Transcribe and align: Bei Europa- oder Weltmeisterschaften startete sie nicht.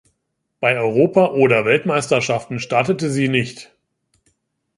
Bei 0.59 0.75
Europa- 0.79 1.27
oder 1.33 1.63
Weltmeisterschaften 1.63 2.57
startete 2.59 3.11
sie 3.11 3.27
nicht. 3.29 3.71